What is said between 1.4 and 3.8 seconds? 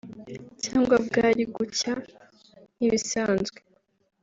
gucya nk’ibisanzwe